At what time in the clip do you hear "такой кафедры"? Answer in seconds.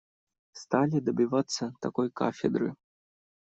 1.79-2.73